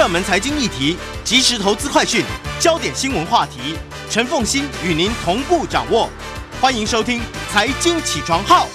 [0.00, 2.24] 热门财经议题、即时投资快讯、
[2.58, 3.76] 焦点新闻话题，
[4.08, 6.08] 陈凤欣与您同步掌握。
[6.58, 7.20] 欢迎收听
[7.52, 8.66] 《财经起床号》。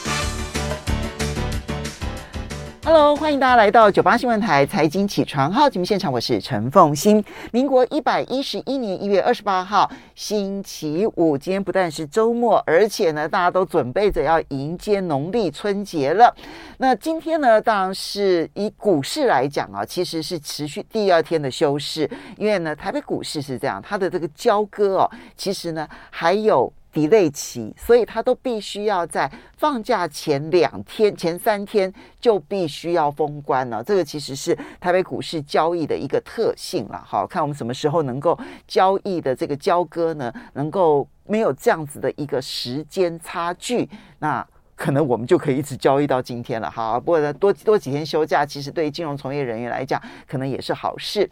[2.85, 7.25] Hello，欢迎大家来到九八新闻台财经起床号节目现场，我是陈凤馨。
[7.51, 16.31] 民国一百一十一年一月二十八号，星期五，今天不但是周末，而且呢，大家都准备着要迎接农历春节了。
[16.77, 22.07] 那今天呢，当然是以股市来讲啊，其实是持续第二天的休市，
[22.37, 26.71] 因为呢，台北股市是这样，它的这个交割哦，其实呢还有。
[26.95, 33.83] Delay 期，所以他都必须要在放假前两天、前三天就必须要封关了。
[33.83, 37.03] 这个其实是台北股市交易的一个特性了。
[37.05, 40.33] 好，看我们什么时候能够交易的这个交割呢？
[40.53, 44.47] 能够没有这样子的一个时间差距，那。
[44.75, 51.29] 可能我们就可以一直交易到今天了，好，不过呢，多多几天休假，其实对于金融从业人员来讲，可能也是好事。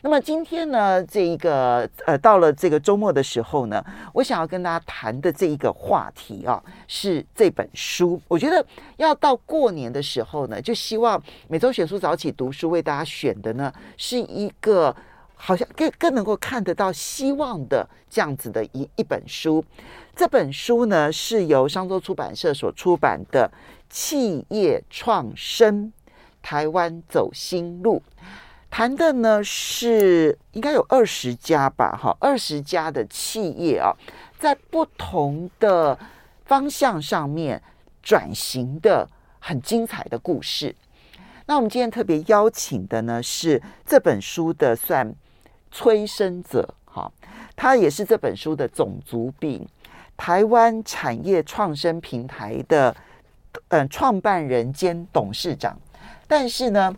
[0.00, 8.20] 那么今天呢，这一个呃，到了这个周末的时候呢，我想要跟大家谈的这一个话题啊，是这本书。
[8.28, 8.64] 我觉得
[8.96, 14.94] 要到过年的时候呢，就希望每周选书早起读书为大家选的呢，是一个。
[15.38, 19.64] 好像更更能够看得到希望的这样子的一一本书，
[20.16, 23.48] 这本书呢是由商周出版社所出版的
[23.94, 25.92] 《企业创生：
[26.42, 28.02] 台湾走新路》，
[28.70, 33.92] 谈的呢是应该有二十家吧，哈，二十家的企业啊，
[34.38, 35.96] 在不同的
[36.46, 37.62] 方向上面
[38.02, 39.06] 转型的
[39.38, 40.74] 很精彩的故事。
[41.44, 45.14] 那我们今天特别邀请的呢是这本书的算。
[45.76, 47.12] 催生者，哈，
[47.54, 49.68] 他也是这本书的总主笔，
[50.16, 52.96] 台湾产业创生平台的
[53.68, 55.78] 嗯创办人兼董事长。
[56.26, 56.90] 但是呢，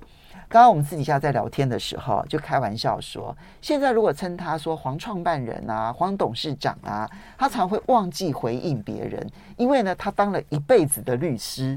[0.48, 11.76] 刚刚我们私底下在聊天的时候，就开玩笑说，现在如果称他说黄创办人啊、黄董事长啊，他常会忘记回应别人，因为呢，他当了一辈子的律师。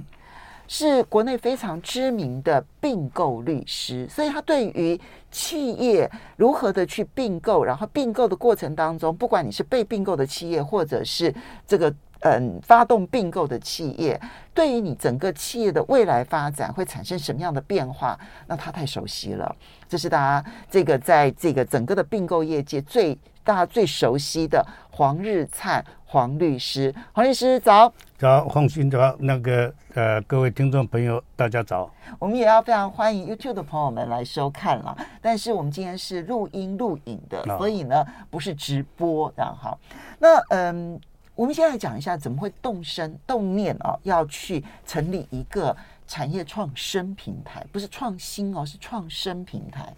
[0.73, 4.97] 是国内非常知名的并购律师，所以他对于
[5.29, 11.35] 企业如何的去并购，然后并购的过程当中，不管你是被并购的企业，或者是
[11.67, 14.17] 这个嗯发动并购的企业，
[14.53, 18.17] 对于你整个企业的未来发展会产生什么样的变化，
[18.47, 19.53] 那他太熟悉了。
[19.89, 27.91] 这是大家这个在这个整个的并购业界最大家最熟悉的黄日灿黄律师，黄律师早。
[28.17, 31.89] 早，放心早，那个呃，各位听众朋友，大家早。
[32.19, 39.79] 我们也要非常欢迎 YouTube 的朋友们来收看了，但是我们今天是录音录影的，所以呢不是直播，然后好。
[40.19, 40.99] 那嗯，
[41.33, 45.75] 我们先来讲一下怎么会动身动念哦，要去成立一个
[46.07, 49.91] 产业创生平台，不是创新哦，是创生平台。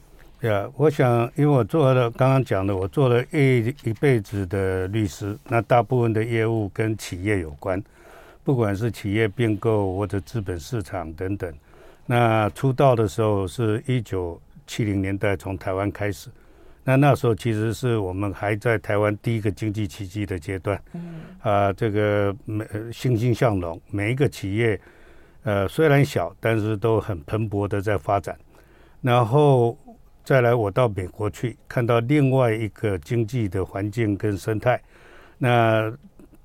[0.43, 7.81] 对啊，我想，因为我做了刚刚讲的，我做了一一辈子的律师，那大部分的业务跟企业有关。
[8.43, 11.49] 不管是企业并购或者资本市场等等，
[12.05, 14.37] 那出道的时候是一九
[14.67, 16.29] 七零年代从台湾开始，
[16.83, 24.77] 那那时候其实是我们还在台湾第一个经济奇迹的阶段，嗯，啊，这个每欣欣向荣，每一个企业，
[25.43, 28.37] 呃，虽然小，但是都很蓬勃的在发展。
[28.99, 29.77] 然后
[30.23, 34.81] 再来，我到美国去，看到另外一个经济的环境跟生态，
[35.37, 35.93] 那。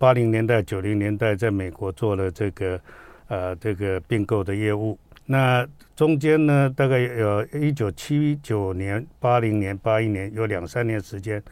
[0.00, 2.80] 八零年代、九零年代，在美国做了这个，
[3.26, 4.96] 呃，这个并购的业务。
[5.26, 5.66] 那
[5.96, 11.42] 中间呢，大概有一九七九年、八零年、八一年，有两三年时间，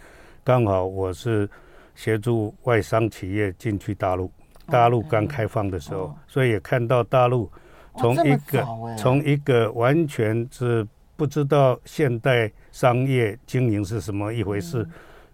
[0.44, 1.50] 刚好我是
[1.96, 4.30] 协助外商企业进去大陆。
[4.66, 7.50] 大陆刚开放的时候，所以也看到大陆
[7.98, 8.64] 从一个
[8.96, 14.86] 从一个完全是不知道现代商业经营是什么一回事。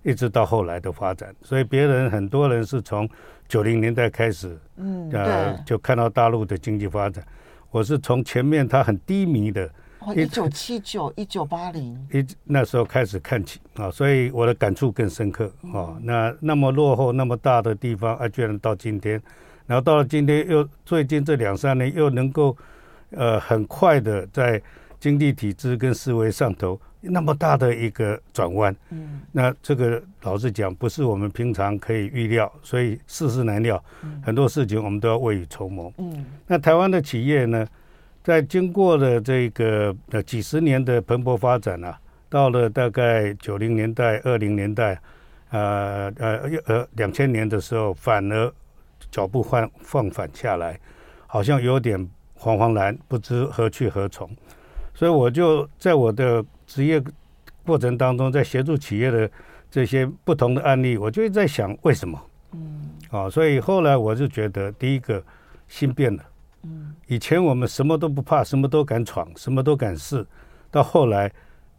[0.05, 3.09] 一直到后来的发展，所以别人很多人是从
[3.47, 7.25] 九零年代开始，嗯，呃，就看到大陆的经济发展。
[7.71, 9.71] 我是从前面它很低迷的，
[10.17, 15.97] 一九七九、一九八零，一那时候开始看起啊，所以我的感触更深刻啊。
[16.03, 19.23] 那那么落后那么大的地方啊，居然到今天，
[19.67, 22.57] 然后到了今天又最近这两三年又能够
[23.11, 24.61] 呃很快的在
[25.03, 26.81] 经济体制跟思维上头。
[27.01, 33.83] 那么大的一个转弯，嗯，那这个老实讲，不是我们平常可以预料，所以世事难料，
[34.23, 35.93] 很多事情我们都要未雨绸缪。
[35.99, 37.67] 嗯，那台湾的企业呢，
[38.23, 45.01] 在经过了这个呃几十年的蓬勃发展啊，到了大概九零年代、二零年代，
[45.51, 48.55] 呃呃呃两千年的时候，反而
[49.11, 50.79] 脚步放放反下来，
[51.27, 51.99] 好像有点
[52.39, 54.31] 惶惶然，不知何去何从。
[55.03, 57.03] 所以我就在我的职业
[57.67, 59.29] 过程当中，在协助企业的
[59.69, 62.23] 这些不同的案例，我就在想为什么？
[62.53, 65.21] 嗯，啊，所以后来我就觉得，第一个
[65.67, 66.23] 心变了。
[66.63, 70.25] 嗯，以前我们什么都不怕，什么都敢闯，什么都敢试，
[70.71, 71.29] 到后来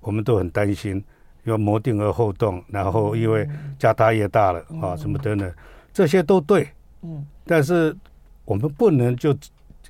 [0.01, 1.01] 我们都很担心，
[1.45, 3.47] 要谋定而后动，然后因为
[3.79, 5.49] 家大业大了啊，什么等等，
[5.93, 6.67] 这些都对。
[7.03, 7.95] 嗯，但是
[8.43, 9.33] 我们不能就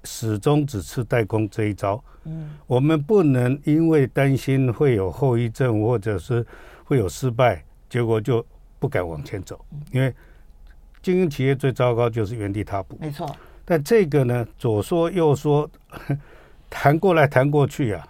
[0.03, 1.99] 始终只吃代工这一招。
[2.25, 6.45] 嗯，我们不能因为担心会有后遗症，或者是
[6.83, 8.45] 会有失败，结果就
[8.79, 9.63] 不敢往前走。
[9.91, 10.13] 因为
[11.01, 12.97] 经营企业最糟糕就是原地踏步。
[12.99, 13.35] 没错。
[13.65, 15.69] 但这个呢，左说右说，
[16.69, 18.07] 谈过来谈过去啊，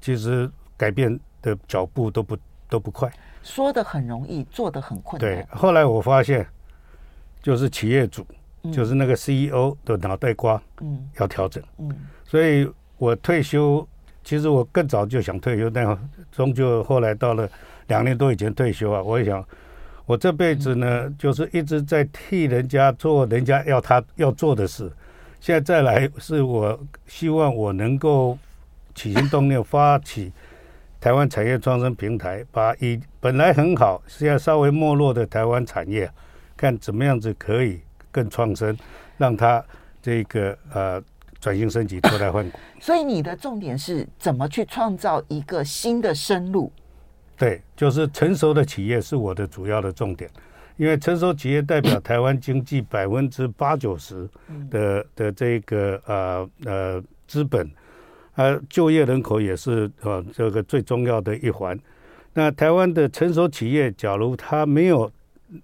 [0.00, 2.36] 其实改变的脚步都不
[2.68, 3.10] 都不快。
[3.42, 5.34] 说的很容易，做的很困难。
[5.34, 6.46] 对，后来我发现，
[7.42, 8.26] 就是企业主，
[8.62, 11.62] 嗯、就是那个 CEO 的脑袋瓜，嗯，要调整。
[11.78, 11.90] 嗯，
[12.24, 13.88] 所以我退休，
[14.22, 15.98] 其实我更早就想退休，但
[16.30, 17.48] 终究后来到了
[17.86, 19.42] 两年多以前退休啊，我也想。
[20.04, 24.92] 我这辈子呢，就是一直在替人家做人家要他要做的事。
[25.40, 28.36] 现在再来，是我希望我能够
[28.94, 30.30] 起心动念发起
[31.00, 36.10] 台湾产业创生平台，把以本来很好，现在稍微没落的台湾产业，
[36.54, 37.80] 看怎么样子可以
[38.12, 38.76] 更创生，
[39.16, 39.64] 让它
[40.02, 41.02] 这个呃
[41.40, 42.58] 转型升级、脱胎换骨。
[42.78, 46.70] 所以你的重点是怎么去创造一个新的生路？
[47.36, 50.30] 对，就是成熟的企业是我的主要的重点，
[50.76, 54.28] 因为成熟企业代表台湾经济百分之八九十
[54.70, 57.70] 的的这个呃呃资本，
[58.34, 61.78] 呃就业人口也是呃这个最重要的一环。
[62.34, 65.10] 那台湾的成熟企业，假如它没有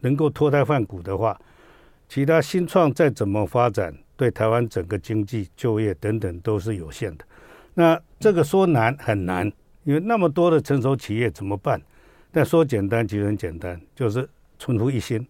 [0.01, 1.39] 能够脱胎换骨的话，
[2.09, 7.25] 其他新创再怎么发展，对台湾整个经济、就业等等都是有限的。
[7.75, 9.53] 那这个说难很难。
[9.85, 11.81] 因为那么多的成熟企业怎么办？
[12.33, 14.29] 但说简单其实很简单，就是
[14.59, 15.25] 出乎一心。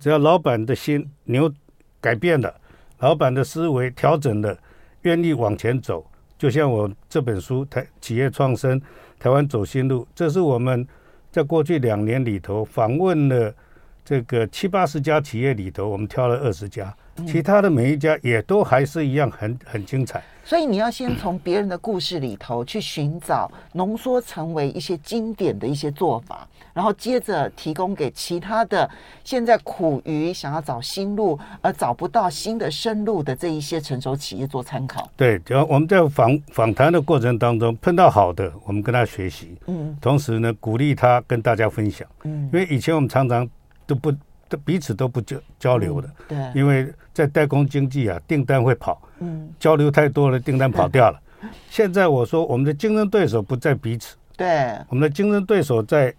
[0.00, 1.52] 只要老板的心扭
[2.00, 2.58] 改变了，
[3.00, 4.56] 老板的思维调整了，
[5.02, 8.80] 愿意往前走，就像我这本书《台企业创生，
[9.18, 10.88] 台湾走新路》，这是我们
[11.30, 13.54] 在过去两年里头访问了
[14.02, 16.96] 这个七八十家企业里头，我们挑了二十家。
[17.26, 28.88] 其他的每一家也都还是一样很很精彩，所以你要先从别人的故事里头去寻找，浓缩成为一些经典的一些做法，然后接着提供给其他的
[29.24, 35.08] 现在苦于想要找新路而找不到新的生路的这一些成熟企业做参考。
[35.16, 43.48] 对，只要我们在访访谈的过程当中碰到好的，我们跟他学习，嗯，同时呢鼓励他跟大家分享，嗯，因为以前我们常常
[43.86, 44.12] 都不。
[44.50, 51.20] 都彼此都不交交流的，对，因为在代工经济啊，订单会跑，嗯，交流太多了，订单跑掉了。
[51.68, 56.14] 现在我说，我们的竞争对手不在彼此，对，我们的竞争对手在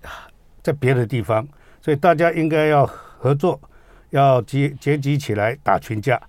[0.61, 1.47] 在别的地方，
[1.81, 3.59] 所以大家应该要合作，
[4.09, 6.21] 要结结集起来打群架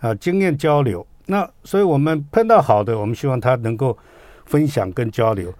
[0.00, 1.06] 啊，经验交流。
[1.26, 3.96] 那所以我们碰到好的，我们希望他能够
[4.46, 5.50] 分享跟交流；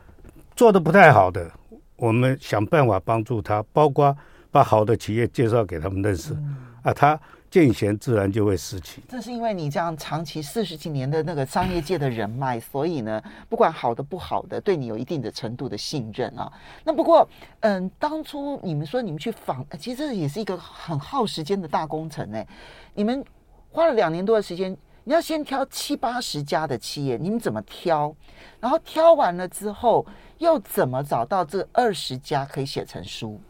[0.57, 1.51] 做的不太好的，
[1.97, 4.17] 我们想办法帮助他，包括。
[4.51, 9.03] 把好的企业介绍给他们认识，嗯、啊，他见贤自然就会拾起。
[9.09, 16.53] 这是因为你这样长期四十几年的那个商业界的人脉，所以呢，不管好的不好的，对你有一定的程度的信任啊。
[16.85, 17.27] 那不过，
[17.61, 22.47] 嗯，当初你们说你们去访，其实这也是一个很耗时间的大工程哎。
[22.95, 23.25] 你们
[23.71, 28.15] 花了两年多的时间，你要先挑七八十家的企业，你们怎么挑？
[28.61, 30.05] 然后挑完了之后，
[30.37, 33.41] 又怎么找到这二十家可以写成书？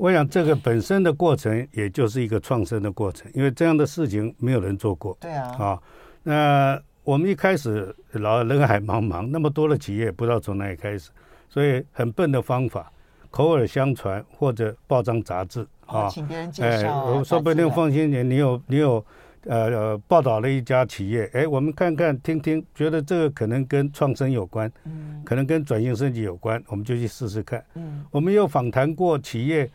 [0.00, 0.02] 嗯。
[0.02, 5.16] 我想这个本身的过程，也就是一个创生的过程，因为这样的事情没有人做过。
[5.20, 5.54] 对啊。
[5.58, 5.82] 啊，
[6.22, 11.10] 那我们一开始老人海茫茫，那么多的企业，不知道从哪里开始，
[11.48, 12.90] 所以很笨的方法，
[13.30, 17.04] 口耳相传或者报章杂志啊，请别人介绍。
[17.04, 19.04] 哎，我说不定放心点，你有你有
[19.44, 27.62] 呃呃报道了一家企业，哎，我们看看听听，觉得这个可能跟创生有关，嗯，可能跟转型升级有关，我们就去试试看。
[27.74, 29.68] 嗯，我们有访谈过企业。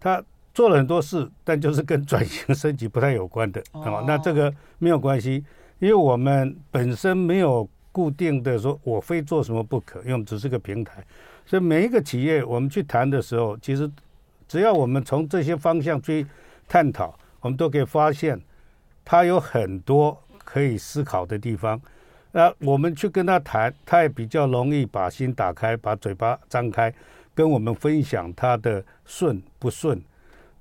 [0.00, 4.02] 他做了很多事，但就是跟转型升级不太有关的啊。
[4.06, 5.44] 那这个没有关系，
[5.78, 11.04] 因为我们本身没有固定的说我非做什么不可，因为我们只是个平台。
[11.46, 13.90] 所以每一个企业我们去谈的时候，其实
[14.48, 16.26] 只要我们从这些方向去
[16.66, 18.40] 探讨，我们都可以发现
[19.04, 21.80] 他有很多可以思考的地方。
[22.32, 26.92] 那我们去跟他谈，他也比较容易把心打开，把嘴巴张开。
[27.40, 29.98] 跟我们分享他的顺不顺，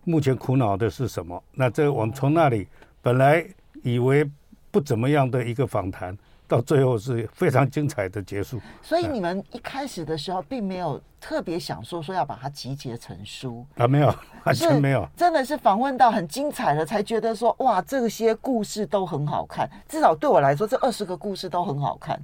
[0.05, 1.43] 目前苦恼的是什么？
[1.51, 2.65] 那这我们从那里
[3.01, 3.45] 本来
[3.83, 4.25] 以为
[4.71, 6.17] 不怎么样的一个访谈，
[6.47, 8.61] 到最后是非常精彩的结束。
[8.81, 14.07] 所以你们一开始的时候并没有特别想说说要把它集结成书啊，没有，
[14.45, 19.69] 完全没有，真的是访问到很精彩了才觉得说哇，这些故事都很好看。
[19.89, 22.17] 至少对我来说，这二十个故事都很好看。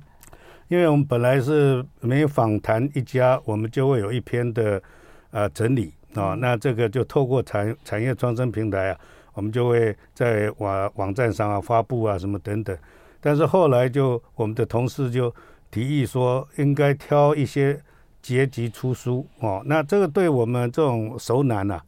[0.68, 4.82] 因为我们本来是每访谈一家，我们就会有一篇的
[5.30, 9.00] 呃整理啊、哦，那这个就透过产产业创生平台啊，
[9.34, 12.76] 我们就会在网网站上啊发布啊什么等等。
[13.22, 15.34] 但是后来就我们的同事就
[15.70, 17.80] 提议说，应该挑一些
[18.22, 19.62] 结集出书哦。
[19.66, 21.86] 那这个对我们这种熟男呐、啊，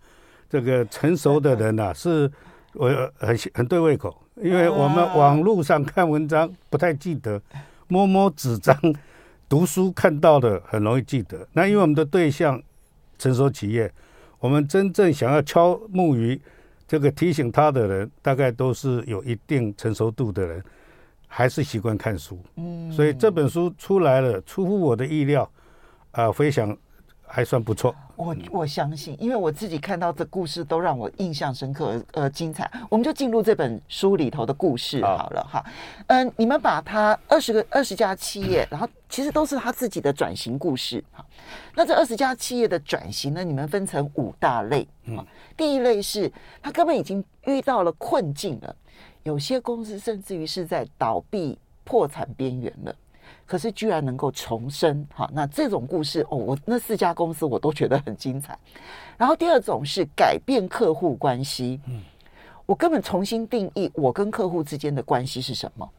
[0.48, 2.32] 这个成熟的人呐、啊， 是
[2.74, 7.42] 我很很对胃口，因为我们网络上看文章不太记得。
[7.88, 8.78] 摸摸纸张，
[9.48, 11.48] 读书看到的很容易记得。
[11.54, 12.62] 那因为我们的对象
[13.18, 13.92] 成熟企业，
[14.40, 16.40] 我们真正想要敲木鱼，
[16.88, 20.64] 这个提醒他的人，大概都是有一定成熟度的人，
[21.28, 22.40] 还是习惯看书。
[22.56, 25.50] 嗯，所以这本书出来了，出乎我的意料，
[26.12, 26.78] 啊，非常。
[27.28, 32.72] 还算不错，我我相信，因为我自己看到的故事都让我印象深刻，呃，精彩。
[32.90, 35.64] 我们就进入这本书里头的故事好了哈。
[36.08, 41.24] 嗯，你们把他二十个二十家企业，然后其实都是他自己的转型故事哈。
[41.76, 44.88] 那这二十家企业的转型呢，你们分成五大类。
[45.04, 45.24] 嗯，
[45.56, 46.32] 第一类是
[46.62, 48.76] 他根本已经遇到了困境了，
[49.24, 52.96] 有些公司甚至于是在倒闭破产边缘了。
[53.48, 58.60] 可是居然能够重生，哈，那这种故事哦，我那四家公司我都觉得很精彩。
[59.18, 62.02] 然后第二种是改变客户关系，嗯，
[62.66, 65.90] 我根本重新定义我跟客户之间的关系是什么。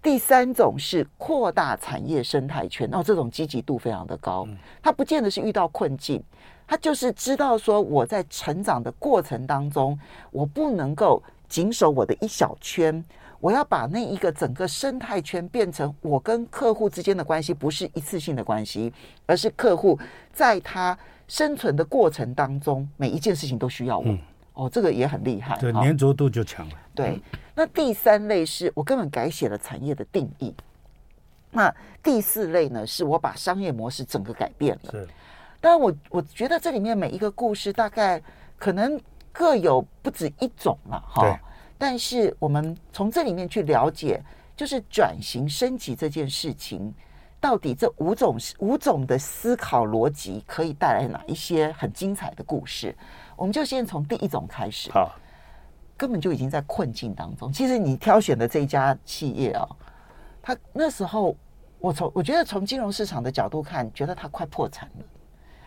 [0.00, 4.46] 第三种是扩大产业生态圈，哦，这种积极度非常的高。
[4.80, 6.22] 他不见得是遇到困境，
[6.68, 9.98] 他就是知道说我在成长的过程当中，
[10.30, 13.04] 我不能够谨守我的一小圈。
[13.40, 18.92] 我要把那一个整个生态圈变成我跟客户之间的关系，不是一次性的关系，
[19.26, 19.98] 而是客户
[20.32, 24.04] 在他生存的过程当中，每一件事情都需要我。
[24.06, 24.18] 嗯、
[24.54, 26.74] 哦，这个也很厉害，对，粘着度就强了。
[26.94, 27.20] 对，
[27.54, 30.54] 那第三类是我根本改写了产业的定义。
[31.50, 34.90] 那第四类呢，是我把商业模式整个改变了。
[34.92, 35.08] 是，
[35.60, 38.22] 当然我我觉得这里面每一个故事大概
[38.58, 38.98] 可能
[39.30, 41.40] 各有不止一种了，哈。
[41.78, 44.22] 但是我们从这里面去了解，
[44.56, 46.94] 就是转型升级这件事情，
[47.38, 52.96] 到底这五种五种的思考逻辑可以带来哪一些很精彩的故事？
[53.36, 54.90] 我们就先从第一种开始。
[54.90, 55.12] 好，
[55.98, 57.52] 根本就已经在困境当中。
[57.52, 59.68] 其实你挑选的这一家企业啊，
[60.40, 61.36] 他那时候
[61.78, 65.04] 我从我觉得从金融市场的角度看，觉得他快破产了，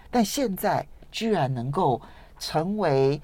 [0.09, 2.01] 但现在居然能够
[2.39, 3.21] 成为。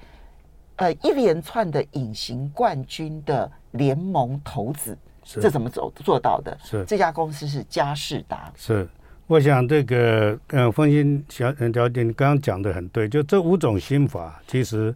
[0.76, 6.56] 呃，一连串的隐形冠军的联盟投资，是这怎么走做到的？
[6.62, 8.52] 是这家公司是佳士达。
[8.54, 8.86] 是，
[9.26, 14.94] 我想这个呃，凤馨小小姐你刚刚讲的很对，就这五种心法，其实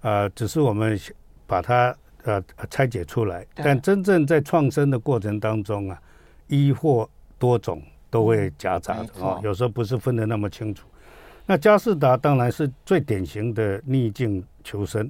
[0.00, 0.98] 啊、呃，只是我们
[1.46, 5.98] 把它呃拆解出来，但真正在创生的过程当中啊，
[6.48, 10.86] 一或多种都会夹杂的啊、哦，有时候不是分的那么清楚。
[11.46, 15.04] 那佳士达当然是最典型的逆境求生，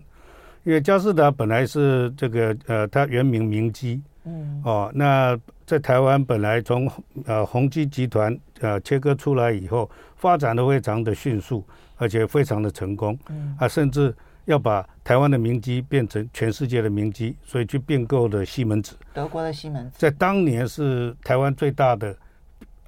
[0.64, 6.90] 因为佳士达本来是这个呃，它原名明基，嗯，哦，那在台湾本来从
[7.24, 11.64] 呃宏基集团呃切割出来以后，发展的非常的迅速，
[11.98, 14.12] 而且非常的成功，嗯，啊，甚至
[14.46, 22.16] 要把台湾的明基变成全世界的明基，所以去并购了西门子，德国的西门子，在当年是台湾最大的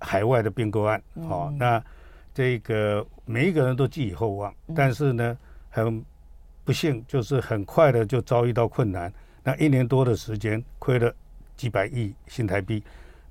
[0.00, 1.80] 海外的并购案，哦，那。
[2.36, 5.36] 这个每一个人都寄予厚望，但是呢，
[5.68, 6.02] 很
[6.64, 9.12] 不幸，就是很快的就遭遇到困难。
[9.42, 11.12] 那一年多的时间，亏了
[11.56, 12.82] 几百亿新台币。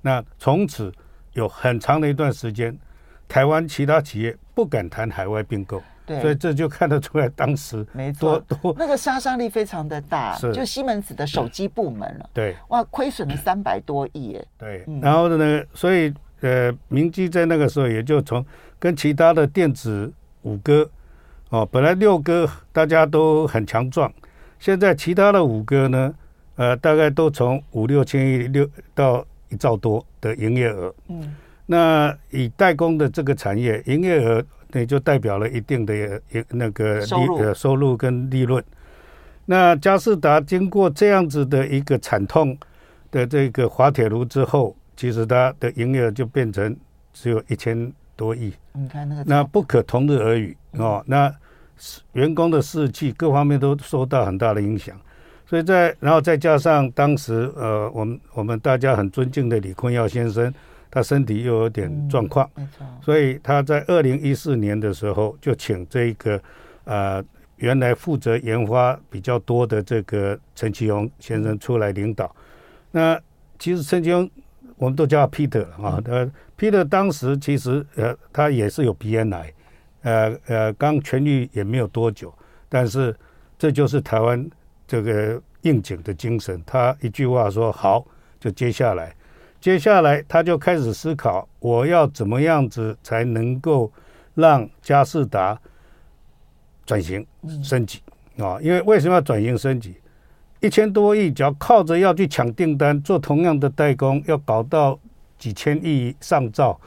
[0.02, 0.92] 那从此
[1.32, 2.78] 有很长的一段时间，
[3.26, 5.82] 台湾其他企业不敢谈海外并购。
[6.04, 8.42] 对，所以这就看得出来，当时没错，
[8.76, 10.36] 那个杀伤力非常的大。
[10.36, 12.30] 是，就西门子的手机部门了。
[12.34, 14.46] 对，哇，亏损了 三百多亿耶。
[14.58, 16.12] 对，然后呢，所以
[16.42, 18.44] 呃，明基在那个时候也就从。
[18.78, 20.88] 跟其他的电子五哥，
[21.50, 24.12] 哦，本来六哥大家都很强壮，
[24.58, 26.14] 现在其他的五哥呢，
[26.56, 30.94] 呃，大概都从五六千亿六到一兆多的营业额。
[31.08, 31.34] 嗯，
[31.66, 38.62] 那以代工的这个产业，营业额那就代表了一定的那个利呃收入跟利润。
[39.44, 42.58] 那佳士达经过这样子的一个惨痛
[43.12, 46.76] 的这个滑铁卢之后，其实它的营业额就变成
[47.12, 51.04] 只有一千多亿，你看那个，那不可同日而语哦。
[51.06, 51.32] 那
[52.14, 54.98] 员工的士气各方面都受到很大的影响，
[55.46, 60.52] 所以在然后再加上当时呃，我们我们大家很尊敬的李坤耀先生，
[60.90, 66.40] 他身体又有点状况，嗯、没错，所以他在二零一四年的时候就请这个
[66.84, 67.22] 呃
[67.56, 72.34] 原来负责研发比较多的这个陈其荣先生出来领导。
[72.90, 73.20] 那
[73.58, 74.28] 其实陈其鏞
[74.76, 79.52] 我们都叫他 Peter 啊，他 Peter 当时其实呃他也是有鼻咽癌，
[80.02, 82.32] 呃呃刚痊愈也没有多久，
[82.68, 83.14] 但是
[83.58, 84.48] 这就是台湾。
[84.88, 88.06] 这个应景的精神，他一句话说好，
[88.38, 89.12] 就接下来，
[89.60, 93.92] 接下来他就开始思考，我要怎么样子才能够
[94.34, 95.60] 让佳士达
[96.84, 97.26] 转型
[97.64, 98.00] 升级
[98.38, 98.60] 啊？
[98.62, 99.96] 因为为什么要转型升级？
[100.60, 104.98] 一千多亿，只要靠着要去抢订单，做同样的代工，要搞到
[105.38, 106.80] 几千亿上兆，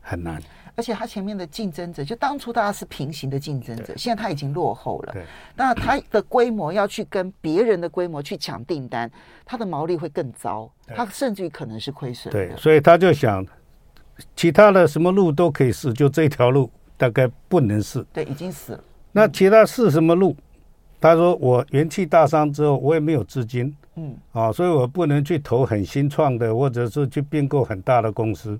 [0.00, 0.40] 很难。
[0.76, 5.14] 而且他前面的竞争者，就当初大家是平行的竞争者，现在他已经落后了。
[5.54, 9.08] 那他的规模要去跟别人的规模去抢订单，
[9.44, 12.32] 他的毛利会更糟，他甚至于可能是亏损。
[12.32, 13.46] 对，所以他就想，
[14.34, 18.04] 其他的什么路都可以试，就这条路大概不能试。
[18.12, 18.84] 对，已经死了。
[19.12, 20.36] 那其他试什么路？
[21.04, 28.58] 他说：“我元气大伤之后，我也没有资金，嗯，啊，所以我不能去投很新创的，或者是去并购很大的公司。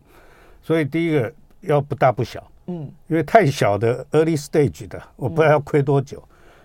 [0.62, 1.32] 所以第一个。”
[1.66, 6.18] 要不大不小，嗯，因为太小的 early stage 的，我不知道要亏多久；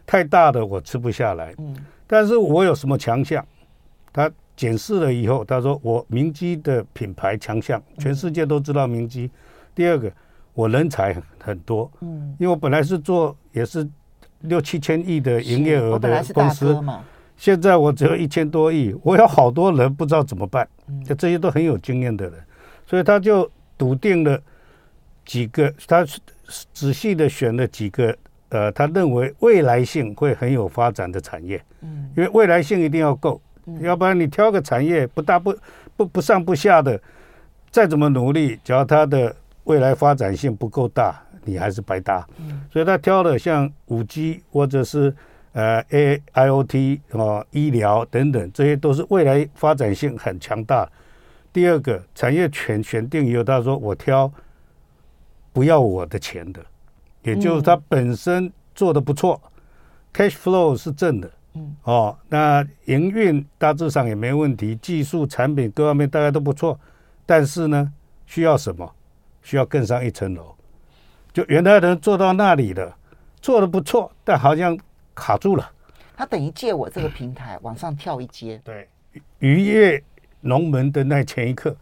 [0.05, 1.73] 太大的我吃不下来，嗯，
[2.05, 3.41] 但是我有什么强项？
[4.11, 9.31] 他检视了以后，他说我明基的品牌强项，全世界都知道明基。
[9.73, 10.11] 第二个，
[10.53, 13.87] 我人才很多，嗯，因为我本来是做也是
[14.41, 16.81] 六七千亿的营业额的公司，
[17.37, 20.67] 现在我只有一千多亿，我有好多人不知道怎么办，
[21.05, 22.33] 就这些都很有经验的人，
[22.85, 24.39] 所以他就笃定了。
[25.25, 26.03] 几个，他
[26.73, 28.17] 仔细的选了几个，
[28.49, 33.39] 呃，他认为未来性会很有发展的产业，嗯，因为未来性一定要够，
[33.81, 35.55] 要不然你挑个产业不大不
[35.95, 36.99] 不不上不下的，
[37.69, 42.27] 再怎么努力，只要它的未来发展性不够大，你还是白搭。
[42.71, 45.15] 所以他挑了像五 G 或者是
[45.53, 50.89] 呃 A I O T 哦，医疗等等，这些都是未来发展性很强大。
[51.51, 54.31] 第二个产业选选定以后，他说我挑。
[55.51, 56.63] 不要我的钱的，
[57.23, 59.51] 也就是他本身做的不错，嗯
[60.13, 66.79] ，cash flow 是正的，嗯，哦，那营运大致上也没问题，技术产品各方面大概都不错，
[67.25, 67.91] 但是呢，
[68.27, 68.89] 需要什么？
[69.41, 70.55] 需要更上一层楼。
[71.39, 72.93] 就原来的人做到那里了，
[73.41, 74.77] 做的不错，但好像
[75.15, 75.71] 卡住了。
[76.17, 78.59] 他等于借我这个平台往上跳一阶。
[78.61, 78.89] 对，
[79.39, 80.03] 鱼跃
[80.41, 81.73] 龙门的那前一刻，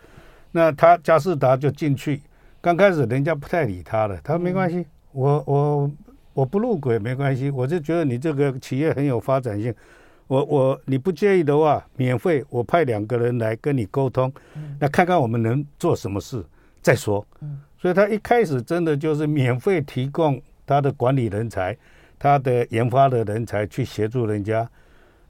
[0.52, 2.22] 那他佳士达就进去。
[2.62, 5.92] 刚开始人家不太理他了，他说没关系，我我
[6.34, 9.74] 我不入轨没关系，我就觉得你这个企业很有发展性，
[10.28, 14.32] 我我你不介意的话，免费我派两个人来跟你沟通，
[14.80, 16.46] 那看看我们能做什么事
[16.80, 17.26] 再说。
[17.78, 21.78] 所以他一开始真的就是免费提供他的管理人才，
[22.18, 24.68] 他的研发的人才去协助人家，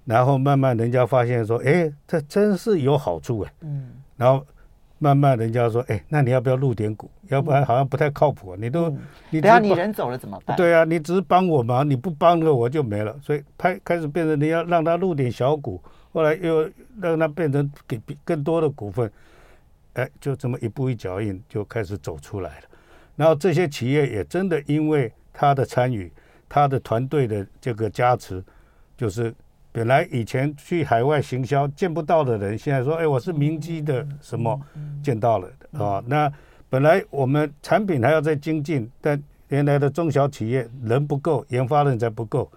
[0.06, 4.46] 然后慢慢人家发现说，哎，这真是有好处哎，嗯，然后。
[5.00, 7.08] 慢慢，人家说：“哎，那你要不要入点股？
[7.28, 8.56] 要不然好像不太靠谱。
[8.56, 8.90] 你都，
[9.30, 10.58] 你等下你人走了怎么办？
[10.58, 13.16] 对啊，你只是帮我忙，你不帮了我就没了。
[13.22, 15.80] 所以，开开始变成你要让他入点小股，
[16.12, 16.68] 后来又
[17.00, 19.08] 让他变成给更多的股份。
[19.98, 22.66] 哎，就这么一步一脚印就开始走出来了。
[23.16, 26.12] 然后这些企业也真的因为他的参与，
[26.50, 28.44] 他的团队的这个加持，
[28.96, 29.34] 就是。”
[29.70, 34.60] 本来以前去海外行销见不到的人，现在说：“哎，我是明基的什么，
[35.04, 36.32] 见到了啊。”那
[36.68, 42.52] 本来我们产品还要再精进，但原来的中小企业人不够，研发人才不够。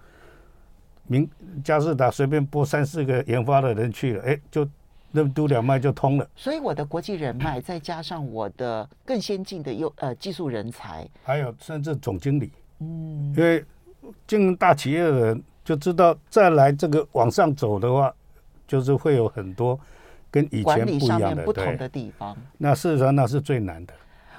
[1.09, 1.29] 明
[1.63, 4.67] 佳士达随便拨三四个研发的人去了，哎，就
[5.13, 6.29] 任督两脉就通了。
[6.35, 13.65] 所以我的国际人脉，再加上我的更先进的优呃技术人才，还有甚至总经理，嗯，因为
[14.27, 15.43] 经营大企业的人。
[15.63, 18.13] 就知道再来这个往上走的话，
[18.67, 19.79] 就是会有很多
[20.29, 22.37] 跟以前不一样的、不同的地方。
[22.57, 23.93] 那事实上那是最难的。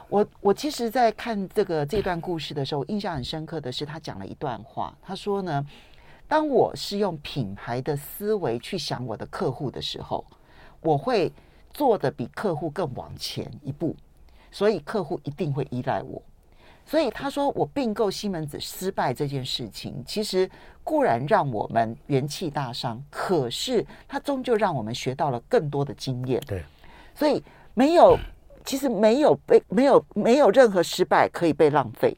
[0.09, 4.93] 我我其实，在看这个这段故事的时候，印象很深刻的是他讲了一段话。
[5.01, 5.65] 他说呢，
[6.27, 10.25] 当我是用品牌的思维去想我的客户的时候，
[10.81, 11.31] 我会
[11.73, 13.95] 做的比客户更往前一步，
[14.51, 16.21] 所以客户一定会依赖我。
[16.83, 20.49] 所以他说，我并购西门子失败这件事情，其实
[20.83, 26.41] 固然让我们元气大伤，可是它终究让我们学到了更多的经验。
[26.47, 26.63] 对，
[27.15, 27.41] 所以
[27.75, 28.17] 没有，
[28.65, 32.17] 其实没有被没有没有任何失败可以被浪费。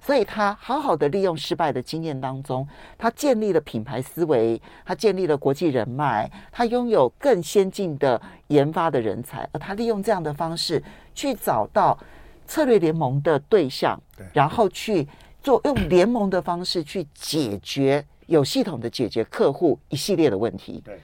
[0.00, 2.66] 对，所以他好好的利用失败的经验当中，
[2.98, 10.82] 他建立了品牌思维，他建立了国际人脉，他拥有更先进的研发的人才，而他利用这样的方式
[11.14, 11.98] 去找到
[12.46, 15.06] 策略联盟的对象，对，然后去
[15.42, 20.98] 做用联盟的方式去解决有系统的解决客户一系列的问题，对，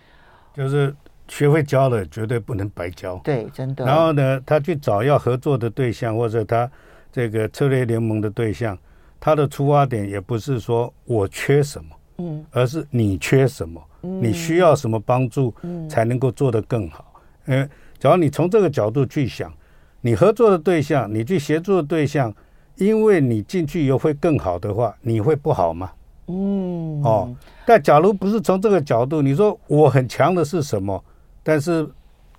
[0.54, 0.94] 就是。
[1.28, 3.16] 学会教了，绝对不能白教。
[3.24, 3.84] 对，真的。
[3.84, 6.70] 然后呢，他去找要合作的对象，或者他
[7.10, 8.78] 这个策略联盟的对象，
[9.26, 17.12] 他的出发点也不是说我缺什么，嗯，而是你缺什么，嗯，你需要什么帮助，嗯，才能够做得更好。
[17.46, 19.52] 嗯，只要你从这个角度去想，
[20.00, 22.32] 你合作的对象，你去协助的对象，
[22.76, 25.90] 因为你进去以后会更好的话，你会不好吗？
[26.28, 27.28] 嗯，哦，
[27.66, 31.04] 但假如不是从这个角度，你说我很强的是什么？
[31.42, 31.84] 但是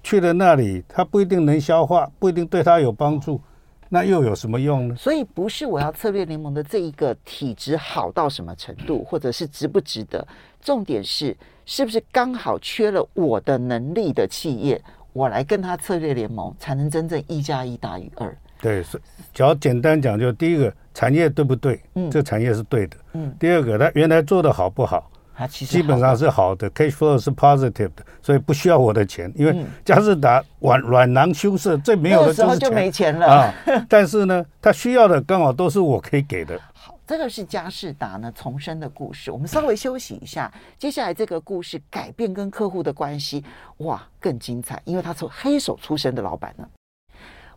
[0.02, 3.42] 去了那里，他不一定能消化，不一定对他有帮助，
[3.90, 4.96] 那又有什么用呢？
[4.96, 10.28] 所以不是我要策略联盟的这一个体质好到什么程度，或者是值不值得，
[10.62, 14.82] 重点是是不是刚好缺了我的能力的企业，
[15.14, 18.38] 我来跟他策略联盟，才能真正一加一大于二。
[18.60, 21.80] 对，所以，只要简单讲，就第一个产业对不对？
[21.94, 22.98] 嗯，这产业是对的。
[23.14, 25.10] 嗯，第二个，他原来做的好不好？
[25.38, 33.54] 它其实基本上是好的，cash flow 是 positive 的，所以不需要我的钱，因为佳士达软软囊羞涩，最没有的就是钱，就没钱了啊。
[33.88, 36.60] 但是呢，他需要的刚好都是我可以给的。
[36.74, 39.30] 好，这个是佳士达呢重生的故事。
[39.30, 43.46] 我们稍微休息一下，接下来这个故事改变跟客户的关系，
[43.78, 46.68] 哇，更精彩，因为他从黑手出身的老板呢。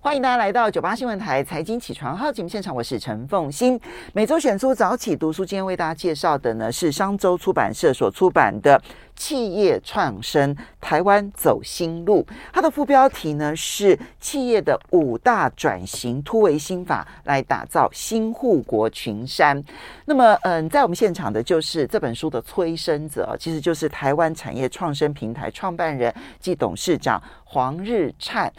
[0.02, 3.78] 欢迎大家来到九八新闻台财经起床号节目现场，我是陈凤欣。
[4.14, 8.78] 每周选出早起读书，今天为大家介绍的呢是商周出版社所出版的
[9.14, 19.62] 《企业创生：台湾走新路》，它的副标题呢是“企业的五大转型突围心法，来打造新护国群山”。
[20.06, 28.50] 那么，嗯，在我们现场的就是这本书的催生者，其实就是台湾产业创生平台创办人暨董事长黄日灿。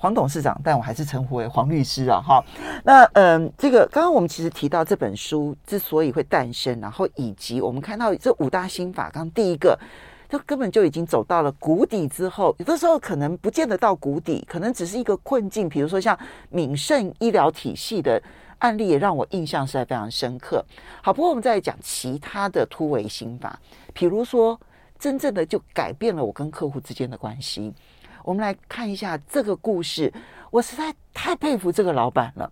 [0.00, 2.42] 黄董事长，但我还是称呼为黄律师啊，哈。
[2.82, 9.78] 那嗯，这个刚刚我们其实提到这本书之所以会诞生，然后以及我们看到这五大心法，刚第一个，
[10.26, 15.68] 它根本就已经走到了谷底之后，有的时候可能不见得到谷底，可能只是一个困境。
[15.68, 18.22] 比如说像敏盛医疗体系的
[18.60, 20.64] 案例，也让我印象实在非常深刻。
[21.02, 23.60] 好，不过我们再讲其他的突围心法，
[23.92, 24.58] 比如说
[24.98, 27.74] 真正的就改变了我跟客户之间的关系。
[28.24, 30.12] 我们来看一下这个故事，
[30.50, 32.50] 我实在太佩服这个老板了。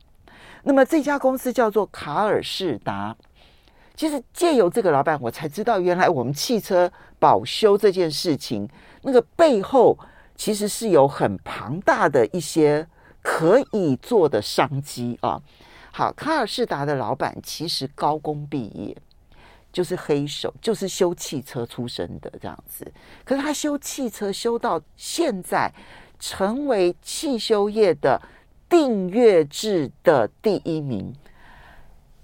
[0.65, 3.17] 那么这家公司叫做卡尔士达。
[3.95, 8.69] 其实借由这个老板，我才知道原来我们汽车保修这件事情，
[9.03, 9.99] 那个背后
[10.37, 12.87] 其实是有很庞大的一些
[13.23, 15.43] 可以做的商机啊。
[15.91, 18.97] 好，卡尔士达的老板其实高工毕业。
[19.79, 22.85] 就是黑手，就是修汽车出身的这样子。
[23.25, 25.73] 可是他修汽车修到现在，
[26.19, 28.21] 成为汽修业的
[28.69, 31.15] 订阅制的第一名。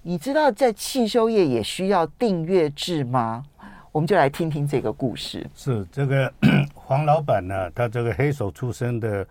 [0.01, 3.45] 你知道在汽修业也需要订阅制吗？
[3.93, 5.49] 我们就来听听这个故事。
[5.55, 6.29] 是这个
[6.75, 9.27] 黄老板呢，他这个黑手出身的，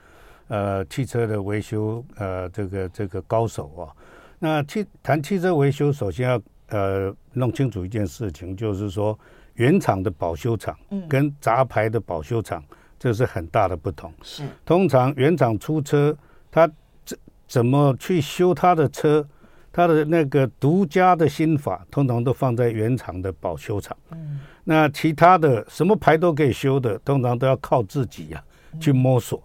[0.49, 3.93] 呃，汽车的维修，呃，这个这个高手啊。
[4.39, 6.41] 那汽谈汽车维修，首先要。
[6.69, 9.19] 呃，弄清楚一件事情，就是说
[9.55, 10.77] 原厂的保修厂
[11.09, 12.65] 跟杂牌的保修厂，
[12.99, 14.13] 这是很大的不同。
[14.23, 16.17] 是，通常原厂出车，
[16.51, 16.67] 他
[17.05, 19.25] 怎怎么去修他的车，
[19.71, 23.97] 他的那个独家的心法，通常都放在原厂的保修厂。
[24.13, 29.41] 嗯，那其他的什么牌都可以修的，通常都要靠自己呀、啊、去摸索。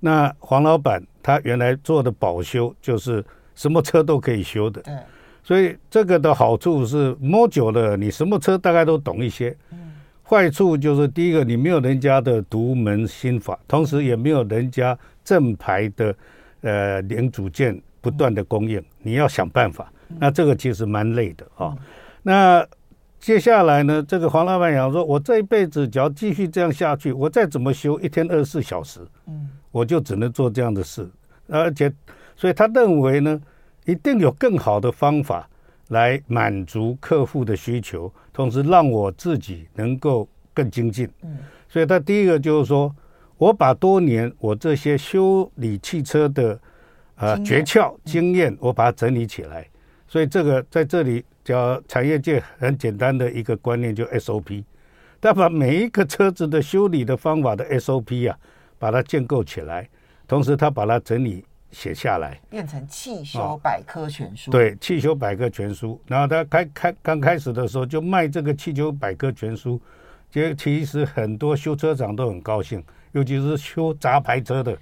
[0.00, 3.24] 那黄老板他原来做的保修，就是
[3.54, 4.80] 什么车都可以修的。
[4.82, 4.94] 对。
[5.44, 9.54] 所以这个的好处是摸久了，你什么车大概都懂一些。
[10.26, 16.16] 坏处就是第一个，你没有人家的独门心法，同时也没有人家正牌的
[16.62, 19.92] 呃零组件不断的供应，你要想办法。
[20.18, 21.76] 那这个其实蛮累的啊。
[22.22, 22.66] 那
[23.20, 29.00] 接下来呢，这个黄老板讲说，我这一辈子只要继续这样下去，我再怎么修，一天二十四小时，
[29.70, 31.06] 我就只能做这样的事。
[31.48, 31.92] 而且，
[32.34, 33.38] 所以他认为呢。
[33.84, 35.48] 一定有更好的方法
[35.88, 41.08] 来满足客户的需求，同时让我自己能够更精进。
[41.22, 42.94] 嗯，所以他第一个就是说，
[43.36, 46.58] 我把多年我这些修理汽车的
[47.16, 49.66] 呃诀窍经验，我把它整理起来。
[50.06, 54.64] 所以这个在这里叫产业界很简单的一个观念，就 SOP。
[55.20, 58.38] 他把每一个车子的修理的方法的 SOP 啊，
[58.78, 59.88] 把它建构起来，
[60.28, 61.44] 同时他把它整理。
[61.74, 64.50] 写下来，变成汽修百科全书。
[64.50, 66.00] 对，汽修百科全书。
[66.06, 69.78] 然后他开开刚开始的时候就卖这个汽修百科全书，
[70.30, 72.82] 其其实很多修车厂都很高兴，
[73.12, 74.72] 尤其是修杂牌车的，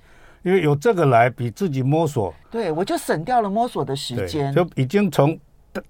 [0.42, 2.32] 因为有这个来比自己摸索。
[2.50, 5.36] 对，我就省掉了摸索的时间，就已经从。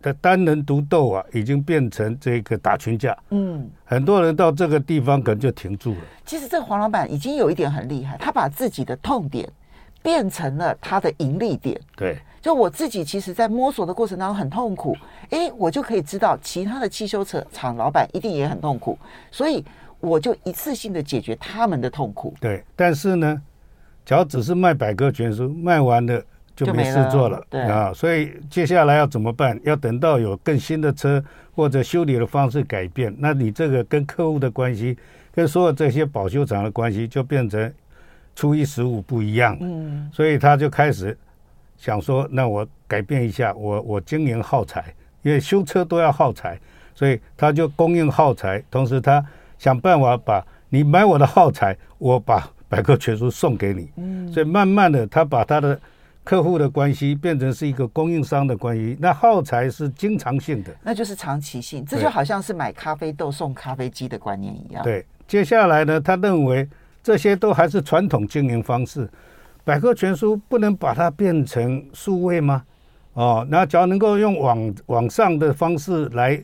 [0.00, 3.18] 单单人独斗啊，已经变成这个打群架。
[3.30, 5.98] 嗯，很多人到这个地方可能就停住了。
[6.24, 9.52] 其实这个黄老板已经有一点很厉害，他把自己的痛点
[10.02, 11.80] 变成了他的盈利点。
[11.96, 14.96] 对，就我自己其实，在摸索的过程当中很痛苦，
[15.30, 18.98] 哎，我就可以知道其他的汽修车厂老板一定也很痛苦，
[19.30, 19.64] 所以
[20.00, 22.34] 我就一次性的解决他们的痛苦。
[22.40, 23.40] 对，但是呢，
[24.04, 26.22] 只要只是卖百科全书，卖完了。
[26.54, 29.58] 就没事做了，了对啊，所以接下来要怎么办？
[29.64, 31.20] 要等到有更新的车
[31.56, 34.94] 或者修理的方式改变，那你这个跟客户的关系，
[35.32, 37.72] 跟所有这些保修厂的关系就变成
[38.34, 39.56] 初一十五不一样。
[39.60, 41.16] 嗯，所以他就开始
[41.76, 46.58] 想说，那我改变一下，我我经营耗材，因为修车都要耗材，
[46.94, 49.24] 所以他就供应耗材，同时他
[49.58, 53.90] 想办法把你买我的耗材，我把百科全书送给你。
[53.96, 55.78] 嗯，所以慢慢的他把他的。
[56.24, 64.84] 客户的关系变成是一个供应商的关系，那耗材是经常性的，那就是长期性，这就好像是买咖啡豆送咖啡机的观念一样。
[64.84, 66.64] 对，接下来呢，他认为
[67.02, 69.08] 这些都还是传统经营方式，
[69.64, 72.62] 百科全书不能把它变成数位吗？
[73.14, 76.42] 哦，那只要能够用网网上的方式来，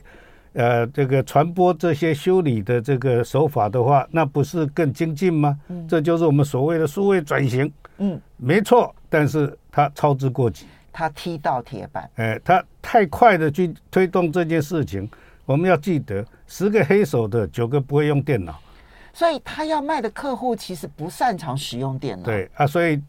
[0.52, 5.58] 呃，这个传播这些修理的这个手法的话，那不是更精进吗？
[5.68, 7.72] 嗯，这就是我们所谓的数位转型。
[7.98, 9.56] 嗯，没错，但是。
[9.70, 12.10] 他操之过急，他踢到铁板。
[12.16, 15.08] 哎，他太快的去推动这件事情。
[15.44, 18.58] 我们要记得，十个黑手的九个不会用电脑，
[19.18, 22.24] 所以他要卖的客户其实不擅长使用电脑。
[22.24, 23.02] 对啊，所以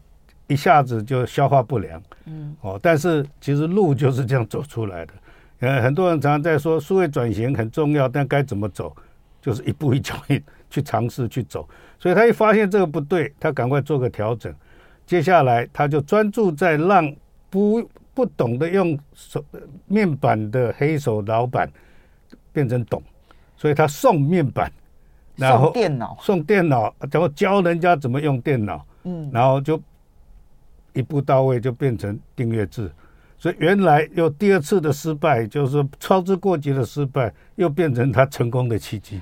[0.48, 2.02] 一下子就消化不良。
[2.24, 5.12] 嗯，哦，但是其实路就是这样走出来的。
[5.60, 8.92] 呃，很多人常常在说数位转型很重要，但该怎么走，
[9.40, 11.68] 就是一步一脚印去尝试去走。
[11.96, 14.52] 所以他一发现这个不对，他赶快做个调整。
[15.06, 17.14] 接下来，他就专注在让
[17.48, 19.44] 不不懂得用手
[19.86, 21.70] 面板的黑手老板
[22.52, 23.00] 变成懂，
[23.56, 24.72] 所以他送面板，
[25.40, 29.80] 然后送电脑，送电脑，然后教人家怎么用电脑，嗯，然后就
[30.92, 32.90] 一步到位，就变成订阅制。
[33.38, 39.18] 所以原来又第二次的失败，就是操之过急的失败，又变成他成功的契机。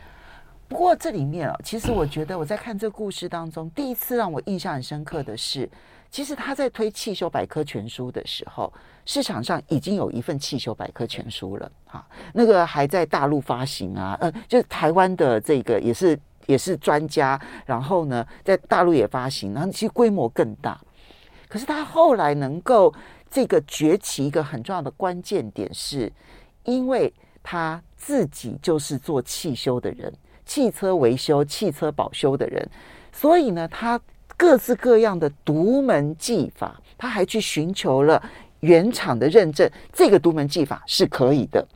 [0.67, 5.71] 不过这里面啊，其实我觉得我在看这个故事当中，第一次让我印象很深刻的是，
[6.11, 8.73] 其实他在推汽修百科全书的时候，
[9.05, 20.81] 市场上已经有一份汽修百科全书了啊，那个还在大陆发行啊，呃，就是台湾的这个也是也是专家，然后呢，在大陆也发行，然后其实规模更大。
[21.49, 22.92] 可是他后来能够
[23.31, 26.12] 这个崛起一个很重要的关键点，是
[26.64, 30.12] 因为他自己就是做汽修的人。
[30.44, 32.66] 汽车维修、汽车保修的人，
[33.12, 34.01] 所以呢，他
[34.38, 38.22] 各式各样的独门技法，他还去寻求了
[38.61, 41.66] 原厂的认证，这个独门技法是可以的。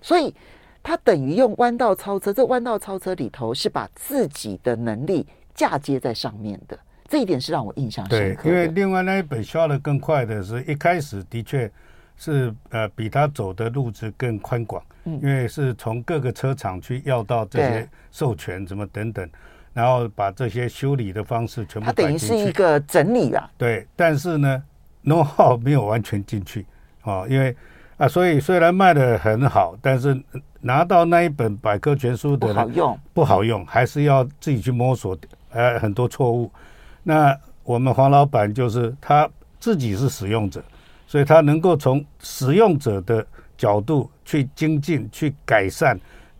[0.00, 0.34] 所以，
[0.82, 5.24] 他等于用弯道超车，这弯道超车里头是把自己的能力
[5.54, 6.76] 嫁接在上面的，
[7.06, 8.42] 这一点是让我印象深刻。
[8.44, 11.70] 对，因为另外那一本刷的更快的是一开始的确
[12.16, 14.82] 是呃比他走的路子更宽广。
[15.04, 19.28] 因为是从各个车厂去要到这些授权，什么等等，
[19.72, 21.86] 然后把这些修理的方式全部。
[21.86, 23.50] 它等于是一个整理啊。
[23.56, 24.62] 对，但是呢
[25.04, 26.66] ，know-how 没有完全进去
[27.02, 27.56] 啊，因为
[27.96, 30.20] 啊，所以虽然卖的很好，但是
[30.60, 35.16] 拿到那一本百科全书的不好用，不好用，还是要自己去摸索，
[35.50, 36.50] 呃，很多错误。
[37.02, 40.62] 那我们黄老板就是他自己是使用者，
[41.06, 43.26] 所以他能够从使用者的。
[43.54, 45.96] 角度去精进、去改善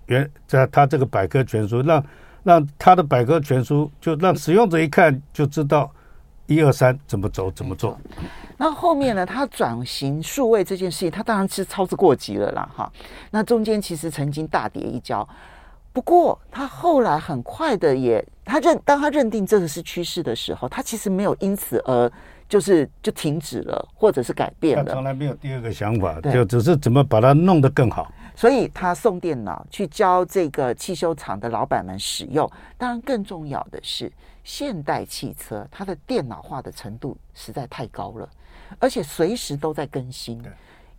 [0.07, 2.05] 原在他这个百科全书，让
[2.43, 5.91] 让他的百科全书就让使用者一看就知道
[6.47, 7.99] 一二三怎么走、怎么做。
[8.57, 9.25] 那后面呢？
[9.27, 12.93] 他转型数位这件事情，他当然是操之过急了啦，哈。
[13.31, 15.29] 那中间其实曾经大跌一跤，
[15.93, 22.11] 不过他后来很快的也，他认当他认定这个是趋势的时候，他其实没有因此而。
[22.49, 24.85] 就是就停止了，或者是改变了。
[24.85, 28.13] 他从来没有第二个想法，就只是怎么把它弄得更好。
[28.35, 32.51] 所以他送电脑去教这个汽修厂的老板们使用。
[32.77, 34.11] 当然，更重要的是，
[34.43, 38.29] 现代汽车它的电脑化的程度实在太高了，
[38.79, 40.43] 而且随时都在更新。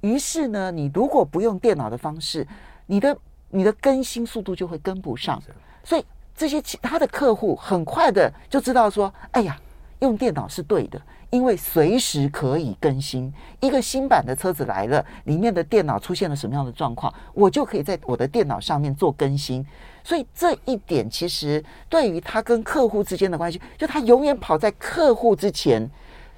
[0.02, 2.48] 于是呢，你如果不用电脑的方式，
[2.86, 3.18] 你的
[3.50, 5.42] 你的更新速度就会跟不上。
[5.84, 9.60] 所以这些其他的客户很快的就知道说：“哎呀，
[10.00, 11.02] 用电脑是对的。”
[11.34, 13.34] 因为随时可以更新。
[13.60, 19.66] 一个新版的车子来了，里面的电脑出现了什么样的状况，我就可以在我的电脑上面做更新。
[20.04, 25.90] 所以这一点其实对于他跟客户之间的关系，就他永远跑在客户之前。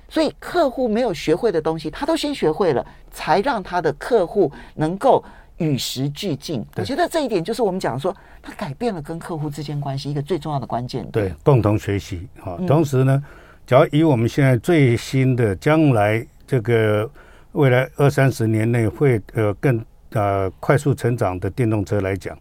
[0.08, 5.22] 所以客户没有学会的东西，他都先学会了，才让他的客户能够
[5.58, 6.66] 与时俱进。
[6.78, 11.06] 我觉得这一点就是我们讲说，他改变了跟客户之间关系一个最重要的关键。
[11.12, 12.56] 对，共同学习啊。
[12.68, 13.22] 同时呢，
[13.66, 17.10] 假如以我们现在最新的，将来这个
[17.54, 22.38] 未来二三十年内会呃更呃快速成长的电动车来讲，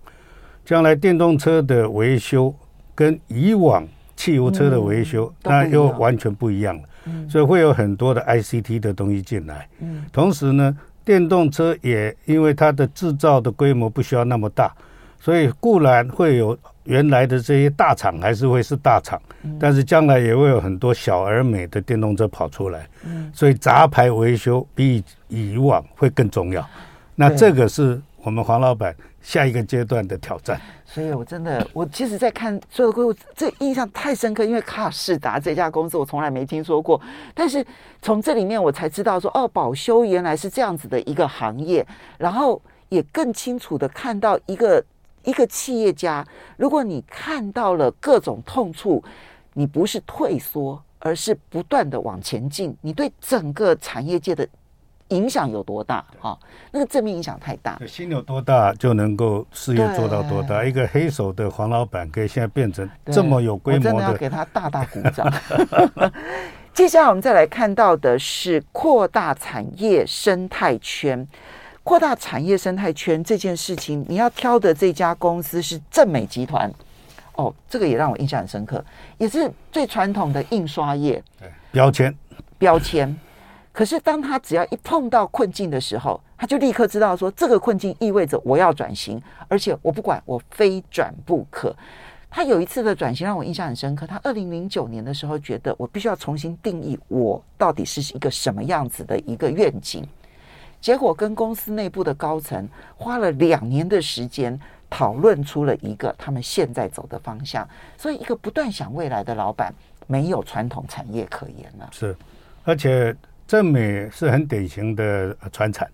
[0.65, 2.55] 将来电动车的维修
[2.95, 6.83] 跟以往汽油车的维修，那又完全不一样了。
[7.29, 14.75] 所以会有很多的 ICT 的东西进来，嗯，同时呢，电动车也因为它的制造的规模不需要那么大，
[15.21, 19.21] 所以固然会有原来的这些大厂还是会是大厂，
[19.59, 26.67] 但是将来也会有很多小而美的电动车跑出来，嗯，所以杂牌维修比以往会更重要，
[27.15, 30.61] 那这个是我们黄老板下一个阶段的挑战。
[30.85, 37.01] 所以，我真的，我其实，在看所有的规这印象太深刻，因为卡士达这家公司我从来没听说过，
[37.35, 37.65] 但是
[38.01, 41.85] 从这里面我才知道说，哦，保修原来是这样子的一个行业，
[42.17, 44.85] 然后也更清楚的看到一个
[45.25, 49.03] 一个企业家，如果你看到了各种痛处，
[49.55, 54.47] 你不是退缩，而是不断的往前进，你对整个产业界的。
[55.09, 56.37] 影响有多大啊？
[56.73, 57.79] 那个正面影响太大。
[57.87, 60.65] 心有多大，就能够事业做到多大。
[60.65, 65.31] 一个黑手的黄老板，可以现在变成这么有规模的，真的要给他大大鼓掌。
[66.73, 71.29] 接下来我们再来看到的是扩大产业生态圈。
[71.85, 76.69] 扩大产业生态圈这件事情，你要挑的这家公司是正美集团。
[77.37, 78.83] 哦，这个也让我印象很深刻，
[79.19, 81.23] 也是最传统的印刷业。
[81.39, 82.17] 对，标签，
[82.57, 83.15] 标签。
[83.71, 91.75] 可是，当他只要一碰到困境的时候，他就立刻知道说，这个困境意味着我要转型，而且我不管，我非转不可。
[92.31, 94.07] 他有一次的转型让我印象很深刻。
[94.07, 100.07] 他二零零九年的时候，觉得我必须要重新定义我到底是一个什么样子的一个愿景。
[100.85, 107.67] 结果跟公司内部的高层花了两年的时间讨论出了一个他们现在走的方向。
[107.97, 109.73] 所以，一个不断想未来的老板，
[110.07, 111.89] 没有传统产业可言了。
[111.91, 112.15] 是，
[112.65, 113.17] 而且。
[113.47, 115.87] 正美是很典型的传产，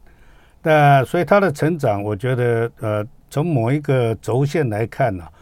[0.63, 5.33] 那所以它的成长，我觉得呃，从某一个轴线来看呢、啊，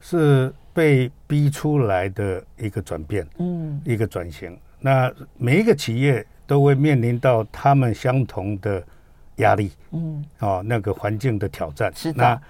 [0.00, 4.54] 是被逼出来的一个转变，嗯，一个转型。
[4.78, 8.82] 那每一个企业都会面临到他们相同的
[9.36, 12.22] 压力，嗯，哦，那个环境的挑战，是的。
[12.22, 12.40] 那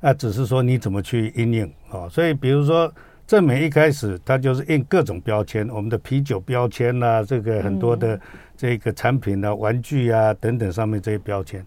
[0.00, 2.92] 那只是说你怎么去应用哦，所以比如说。
[3.26, 8.20] 正美一开始，它就是印各种标签，我们的啤酒标签呐、啊，这个很多的
[8.56, 11.64] 这个产品啊、玩具啊等等上面这些标签。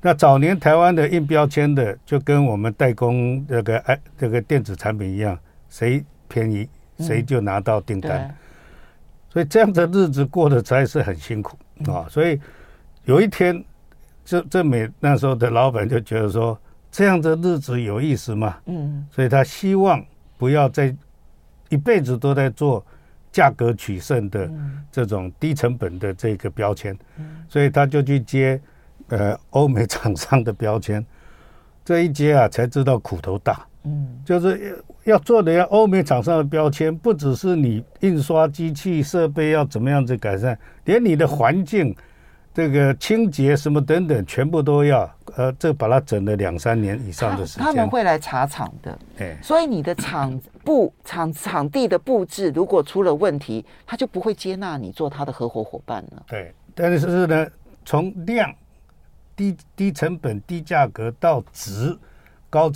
[0.00, 5.36] 那早年台湾的印标签的，就跟我们代工这个哎这个电子产品一样，
[5.68, 6.68] 谁便宜
[7.00, 8.32] 谁就拿到订单。
[9.34, 12.06] 所以这样的日子过得才是很辛苦啊。
[12.08, 12.40] 所以
[13.04, 13.62] 有一天，
[14.24, 16.58] 这这美那时候的老板就觉得说，
[16.90, 18.56] 这样的日子有意思吗？
[18.64, 20.02] 嗯，所以他希望。
[20.36, 20.94] 不要再
[21.68, 22.84] 一辈子都在做
[23.30, 24.50] 价格取胜的
[24.90, 26.94] 这种低成本的这个标签，
[27.48, 28.60] 所以他就去接
[29.08, 31.02] 呃欧美厂商的标签，
[31.84, 41.94] 这一接啊才知道苦头大，嗯，就是要做的要欧美厂商的标签，不只是你印刷机器设备要怎么样子改善，连你的环境。
[42.56, 47.64] 这个清洁什么等等，全部都要，呃，这把它整了两三年以上的时间。
[47.64, 56.22] 他们会来查厂的，哎，所以你的厂布场场地的布置如果出了问题，他就不会接纳你做他的合伙伙伴了。
[56.28, 57.44] 对，但是呢，
[57.84, 58.54] 从量
[59.34, 61.98] 低低成本低价格到值
[62.48, 62.70] 高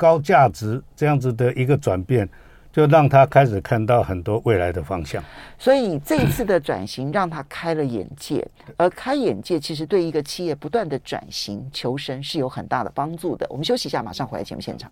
[0.00, 2.26] 高价值这样子的一个转变。
[2.72, 5.20] 就让他开始看到很多未来的方向，
[5.58, 13.44] 所以这一次的转型让他开了眼界，而开眼界其实对一个企业不断的转型求生是有很大的帮助的。
[13.50, 14.88] 我们休息一下，马上回来节目现场。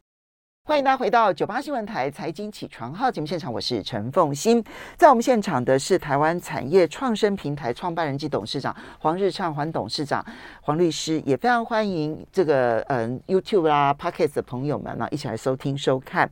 [0.69, 4.63] 欢迎大家回到九八新闻台财经起床号节目现场，我是陈凤欣，
[4.99, 10.23] 在我们现场的是台湾产业创生平台创办人及董事长黄日畅黄董事长
[10.61, 16.31] 黄律师，也非常欢迎这个嗯 YouTube 啦 Podcast 的朋友们呢一起来收听收看。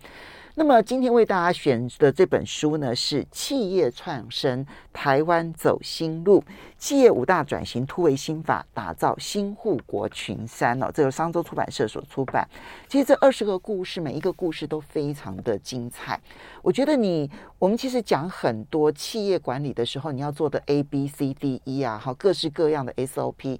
[0.59, 6.41] 那么今天为大家选的这本书呢，是《企业创生：台湾走新路》，
[6.79, 10.91] 企业五大转型突围心法，打造新护国群山哦。
[10.95, 12.49] 这个商周出版社所出版。
[12.89, 16.19] 其实这二十个故事，每一个故事都非常的精彩。
[16.63, 23.59] 我觉得你，我们其实讲很多企业管理的时候，你要做的 A B C D E 啊，好，各式各样的 SOP。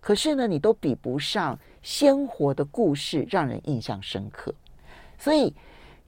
[0.00, 4.52] 可是呢，你都比不上鲜活的故事，让人印象深刻。
[5.16, 5.54] 所以，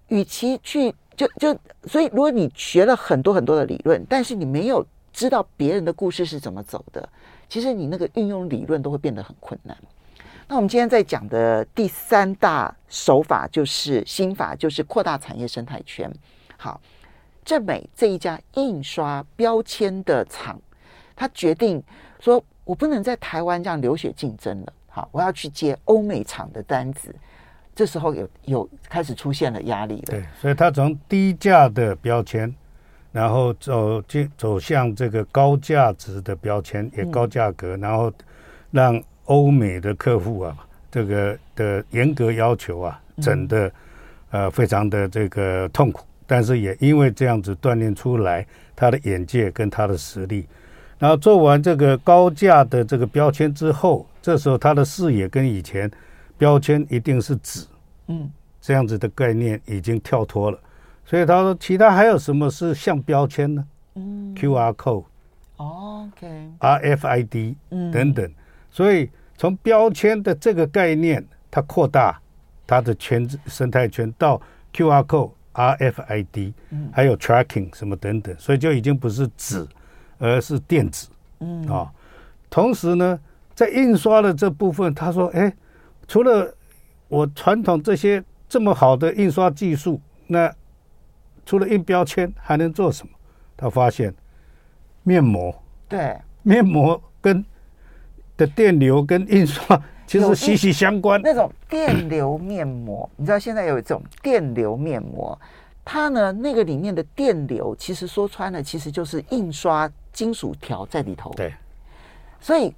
[0.08, 7.08] 与其去就就，所以如果你学了很多很多的理论，但是你没有知道别人的故事是怎么走的，
[7.48, 9.76] 其实你那个运用理论都会变得很困难。
[10.48, 16.12] 那我们今天在讲的第三大手法就是心法，就是扩大产业生态圈。
[16.56, 16.80] 好，
[17.44, 20.60] 正美这一家印刷标签的厂，
[21.14, 21.82] 他决定
[22.18, 22.42] 说。
[22.66, 27.14] 我不能在台湾这样流血竞争了，好，我要去接欧美厂的单子。
[27.74, 30.02] 这时候有有开始出现了压力了。
[30.06, 32.54] 对，所以他从低价的标签，
[33.12, 38.12] 然后走进走向这个高价值的标签，也高价格，嗯、然后
[38.70, 40.56] 让欧美的客户啊，
[40.90, 43.72] 这个的严格要求啊，整的
[44.30, 48.46] 呃非常的这个痛苦，但是也因为这样子锻炼出来
[48.76, 50.46] 他的眼界跟他的实力。
[50.98, 55.90] 然后做完这个高价的这个标签之后，这时候他的视野跟以前
[56.36, 57.66] 标签一定是纸，
[58.08, 58.30] 嗯，
[58.60, 60.58] 这样子的概念已经跳脱了。
[61.04, 63.64] 所以他说，其他还有什么是像标签呢？
[63.94, 68.30] 嗯，QR code，OK，RFID，嗯，等等。
[68.70, 72.18] 所以从标签的这个概念，它扩大
[72.66, 74.40] 它的圈子生态圈到
[74.72, 79.66] QR code，RFID，嗯，还有 tracking 什么等等，所以就已经不是纸。
[80.18, 81.08] 而是电子，
[81.40, 81.66] 嗯。
[81.66, 81.92] 啊，
[82.48, 83.18] 同时呢，
[83.52, 85.52] 在印刷的这部分，他说：“哎，
[86.06, 86.54] 除了
[87.08, 90.52] 我传统这些这么好的印刷技术，那
[91.44, 93.12] 除了印标签还能做什么？”
[93.56, 94.14] 他发现
[95.02, 95.54] 面膜，
[95.88, 97.44] 对，面膜跟
[98.36, 101.20] 的电流跟印刷其实息息相关。
[101.22, 105.38] 那种电流面膜，你知道现在有一种电流面膜，
[105.84, 109.90] 它呢那个里面的电流，其实说穿了，其实就是印刷。
[110.14, 111.52] 金属条在里头，对，
[112.38, 112.72] 所以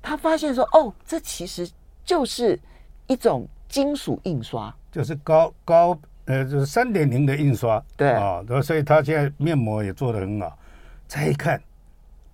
[0.00, 1.68] 他发现说：“哦，这其实
[2.08, 2.58] 就是
[3.06, 10.58] 一种金属印刷，就是高高呃，就是三点零的印刷，对啊，所以他现在面膜也做得很好。
[11.06, 11.60] 再一看，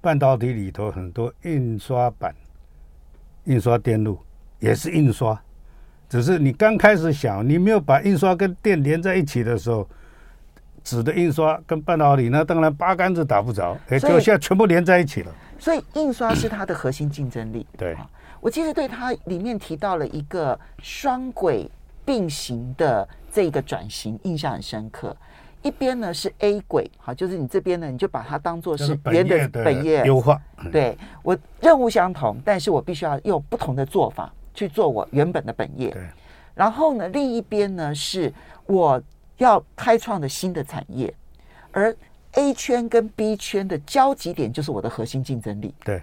[0.00, 2.32] 半导体里头很多印刷板、
[3.46, 4.16] 印刷电路
[4.60, 5.36] 也是印刷，
[6.08, 9.86] 只是你刚开始想，你没有把印刷跟电连在一起的时候。”
[10.84, 15.32] 纸的印刷跟半导体，那当然八竿子打不着，哎，就现在全部连在一起了。
[15.58, 17.66] 所以印刷是它的核心竞争力。
[17.78, 17.96] 对，
[18.44, 21.66] 我其实对它里面提到了一个双轨
[22.04, 25.16] 并行的这个转型印象很深刻。
[25.62, 30.38] 一边呢是 A 轨，好，就是你这边呢，你就把它当做是原的本业优化。
[30.70, 35.88] 对，我任务相同，但是我必须要用不同的做法去做我原本的本业。
[35.88, 36.02] 对，
[36.54, 38.30] 然后呢，另一边呢是
[38.66, 39.02] 我。
[39.38, 41.12] 要开创的新的产业，
[41.72, 41.92] 而
[42.34, 45.74] A 圈跟 B 圈的交集点就是我的核心竞争力。
[45.84, 46.00] 对，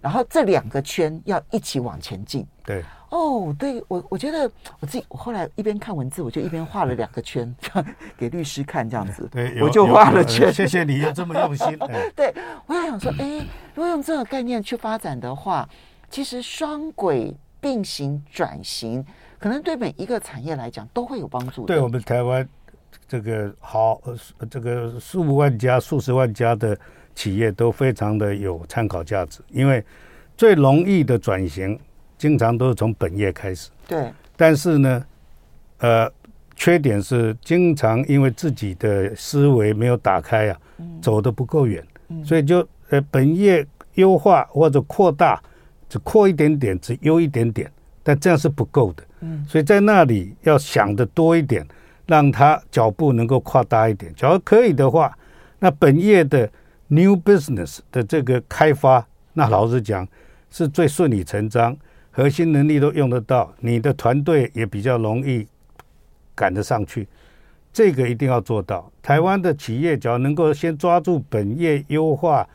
[0.00, 2.46] 然后这两个圈要一起往前进。
[2.64, 7.54] 对，哦，对我我觉得我自己，我后来一边看文字，我就一边画了两个圈，
[8.16, 9.28] 给律师看，这样子。
[9.30, 10.52] 对，我就画了圈。
[10.52, 11.78] 谢谢你又这么用心。
[12.14, 12.34] 对，
[12.66, 15.68] 我在想说，哎，如果用这个概念去发展的话，
[16.10, 19.04] 其实双轨并行转型，
[19.38, 21.66] 可能对每一个产业来讲都会有帮助。
[21.66, 22.48] 对我们台湾。
[23.06, 24.00] 这个好，
[24.50, 26.78] 这个数万家、数十万家的
[27.18, 29.84] 企业都非常的有参考价值，因为
[30.36, 31.76] 最容易的转型，
[32.16, 33.70] 经常都是从本业开始。
[33.88, 34.12] 对。
[34.36, 35.04] 但是呢，
[35.78, 36.08] 呃，
[36.54, 40.60] 缺点是经常因为自己的思维没有打开啊，
[41.02, 41.84] 走的不够远，
[42.24, 45.42] 所以就呃本业优化或者扩大，
[45.88, 47.68] 只扩一点点，只优一点点，
[48.04, 49.02] 但这样是不够的。
[49.22, 49.44] 嗯。
[49.48, 51.66] 所以在那里要想的多一点。
[52.10, 55.14] 让他脚步能够跨大一点，假如可以的话，
[55.58, 56.50] 那本业的
[56.88, 60.06] new business 的这个开发，那老实讲
[60.50, 61.76] 是最顺理成章，
[62.10, 65.46] 核心能力都用得到，你的团队也比较容易
[66.34, 67.06] 赶得上去，
[67.72, 68.90] 这个一定要做到。
[69.02, 72.46] 台湾的企业只要能够先抓住本业优化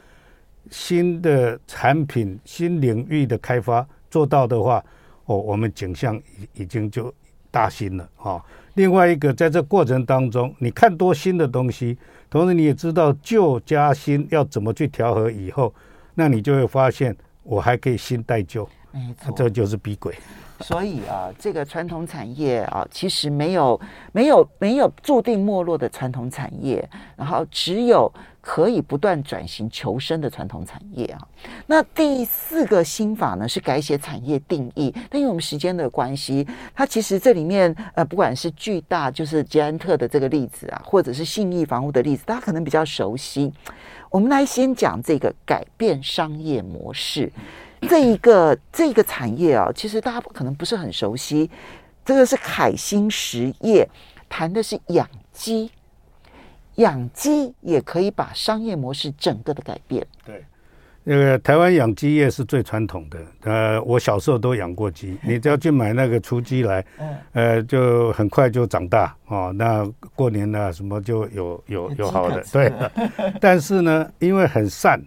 [0.70, 4.84] 新的产品、新领域的开发做到的话，
[5.26, 6.16] 哦，我们景象
[6.56, 7.14] 已已经就
[7.50, 8.32] 大新了啊。
[8.32, 8.42] 哦
[8.76, 11.96] 另外一个，在这过程当中，你看多新的东西，
[12.34, 15.72] 同时你也知道旧加新要怎么去调和以后，
[16.16, 20.16] 那你就会发现，我还可以新带旧，没错，这就是逼鬼。
[20.64, 23.80] 所以啊，这个传统产业啊，其实没有
[24.12, 26.88] 没有没有注定没落的传统产业，
[27.18, 31.28] 然后只有可以不断转型求生的传统产业啊。
[31.68, 34.94] 那第四个心法呢，是改写产业定义。
[35.10, 43.52] 但因为我们时间的关系，它其实这里面呃，不管是巨大就是捷安特的这个例子啊，或者是信义房屋的例子，大家可能比较熟悉。
[44.10, 47.32] 我们来先讲这个改变商业模式。
[47.88, 51.50] 这一个这个产业啊，其实大家可能不是很熟悉。
[52.06, 53.88] 这个是凯兴实业，
[54.28, 55.72] 谈的是养鸡，
[56.76, 60.06] 养鸡也可以把商业模式整个的改变。
[60.26, 60.44] 对，
[61.06, 63.20] 那个台湾养鸡业是最传统的。
[63.44, 66.86] 呃，我小时候都养过鸡， 你只要去买那个雏鸡来，
[67.32, 69.54] 呃，就很快就长大哦。
[69.56, 72.74] 那过年呢，什么就有有有好的，对。
[73.40, 75.02] 但是呢，因为很散。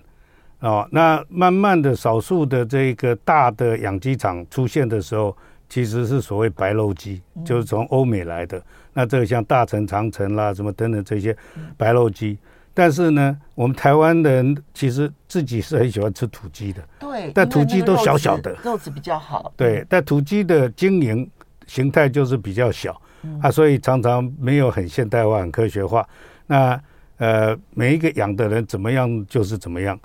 [0.61, 5.37] 哦，那慢慢的，少数的这个大的养鸡场出现的时候，
[5.69, 8.61] 其实是所谓白肉鸡，就是从欧美来的。
[8.95, 11.37] 那这个像大城、长城啦，什么等等这些
[11.77, 12.39] 白肉鸡。
[12.73, 16.83] 但是呢，我们台湾人其实自己是很喜欢吃土鸡的。
[16.99, 19.53] 对，但土鸡都小小的，肉质比较好。
[19.57, 21.31] 对，但土鸡的经营
[21.67, 22.99] 形态就是比较小
[23.43, 26.07] 啊，所以常常没有很现代化、很科学化。
[26.47, 26.79] 那
[27.19, 29.99] 呃，每一个养的人怎么样就是怎么样。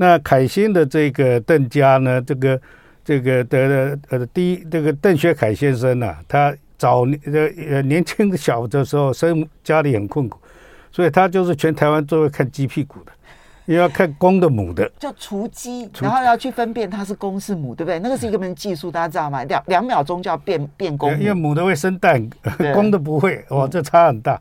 [0.00, 2.60] 那凯欣的这个邓家呢，这个
[3.04, 7.20] 这个的呃第一这个邓学凯先生呢、啊，他早年
[7.68, 10.38] 呃年轻小的时候生家里很困苦，
[10.92, 13.10] 所以他就是全台湾最会看鸡屁股的，
[13.66, 17.98] 也要看公的母的，叫雏鸡，然后要去分辨它是公是母，对不对？
[17.98, 19.42] 那个是一个门技术，大家知道吗？
[19.42, 22.24] 两两秒钟就要变变公，因为母的会生蛋，
[22.72, 24.40] 公的不会，哇，这差很大。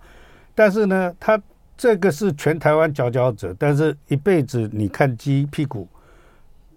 [0.53, 1.41] 但是呢，他。
[1.77, 5.87] 这个是全台湾佼佼者，但是一辈子你看鸡屁股，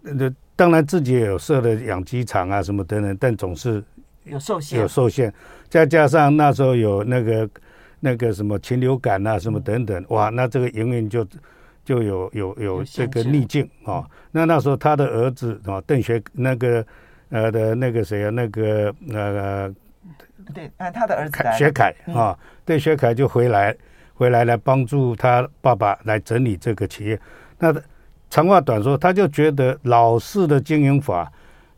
[0.03, 3.83] 那当然自己也有设的养鸡场啊什么等等，但总是
[4.25, 5.33] 有受限，有受限。
[5.71, 7.49] 再加上那时候有那个
[7.99, 11.27] 那个什么禽流感啊什么等等，哇，那这个营运就
[11.83, 14.05] 就有有有这个逆境啊。
[14.31, 16.85] 那那时候他的儿子啊，邓学那个
[17.31, 19.75] 呃的那个谁啊，那个那个
[20.53, 23.75] 对，他的儿子学凯啊，邓学凯就回来。
[24.21, 27.19] 回来来帮助他爸爸来整理这个企业，
[27.59, 27.75] 那
[28.29, 31.33] 长话短说，他就觉得老式的经营法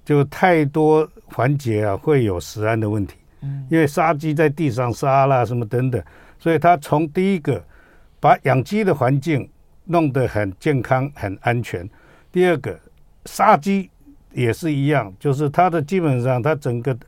[0.05, 3.14] 就太多环节啊，会有食安的问题。
[3.43, 6.03] 嗯，因为杀鸡在地上杀啦，什么等等，
[6.36, 7.64] 所以他从第一个
[8.18, 9.49] 把养鸡的环境
[9.84, 11.88] 弄得很健康、很安全。
[12.32, 12.76] 第二个
[13.26, 13.88] 杀鸡
[14.32, 16.99] 也是一样，就是他的基本上他整个。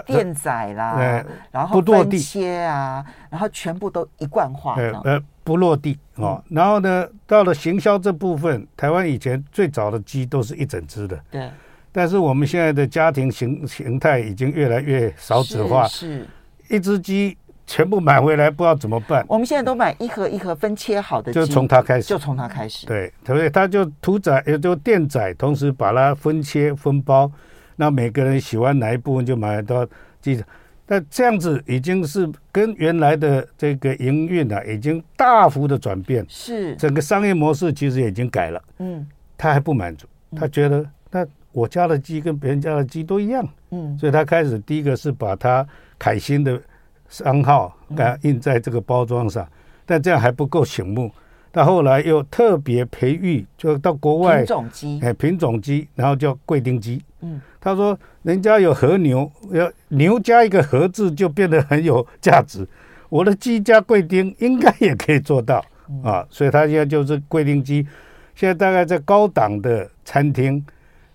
[0.00, 4.74] 电宰啦，呃、然后分切啊，然后全部都一贯化。
[4.76, 6.42] 呃呃，不落地哦。
[6.48, 11.18] 然后呢，到了行销这部分，台湾以前最早的鸡都是一整只的。
[11.30, 11.50] 对。
[11.90, 15.86] 但是我们现在的家庭形形态已经越来越少子化。
[15.86, 16.20] 是。
[16.20, 17.36] 是一只鸡
[17.66, 19.24] 全部买回来，不知道怎么办。
[19.28, 22.08] 我们现在都买一盒一盒分切好的鸡，就从它开始。
[22.08, 22.86] 就从它开始。
[22.86, 27.30] 对，所以他就屠宰，也就电宰，同时把它分切分包。
[27.76, 29.86] 那每个人喜欢哪一部分就买到
[30.20, 30.44] 记着，
[30.86, 36.24] 那这样子已经是跟原来的这个营运啊，已经大幅的转变。
[36.28, 38.62] 是整个商业模式其实也已经改了。
[38.78, 39.06] 嗯，
[39.36, 40.06] 他还不满足，
[40.36, 43.46] 他觉得那我家的鸡跟别人家的鸡都一样。
[43.70, 45.66] 嗯，所以他开始第一个是把他
[45.98, 46.60] 凯欣的
[47.08, 49.46] 商号啊印在这个包装上，
[49.86, 51.10] 但这样还不够醒目。
[51.52, 57.00] 到后来又特别培育，就到国外品种鸡，哎，品种鸡，然后叫贵丁鸡。
[57.20, 62.66] 嗯，他说人家有和牛，要牛加一个和字就变得很有价值。
[63.10, 65.62] 我的鸡加贵丁应该也可以做到
[66.02, 67.86] 啊，所以他现在就是贵丁鸡。
[68.34, 70.64] 现在大概在高档的餐厅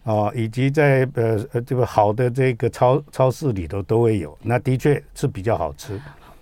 [0.04, 6.00] 啊，以及在呃呃这个好的这个超超市里头都会有，那的确是比较好吃。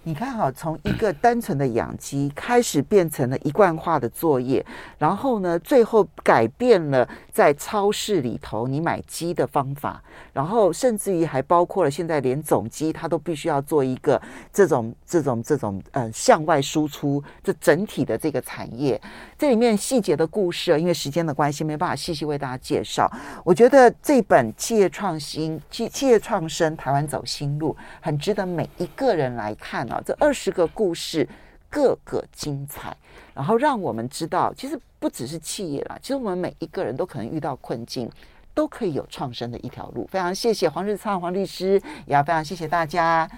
[0.07, 4.63] 你看哈，从一个单纯的养鸡开始变成了一贯化的作业，
[4.99, 14.21] 然后呢，最后改变了在超市里头你买鸡的方法，然后甚至于还包括了现在连种鸡它都必须要做一个
[14.53, 18.99] 这种这种这种呃向外输出这整体的这个产业，
[19.38, 23.11] 这里面细节的故事啊，因为时间的关系没办法细细为大家介绍。
[23.43, 30.01] 我觉得这本《企业创新企企业创生台湾走新路》很值得每一个人来看啊。
[30.05, 31.27] 这二十个故事，
[31.70, 32.95] 个个精彩，
[33.34, 38.09] 然后让我们知道，其实不只是企业啦，其实我们每一个人都可能遇到困境，
[38.53, 40.07] 都可以有创生的一条路。
[40.11, 43.30] 非常谢谢黄日苍黄律师，也要非常谢谢大家，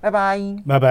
[0.00, 0.90] 拜拜，拜拜。